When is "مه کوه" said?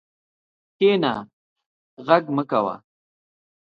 2.35-2.75